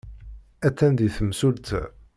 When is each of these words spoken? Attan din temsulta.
Attan 0.67 0.93
din 0.97 1.09
temsulta. 1.15 1.79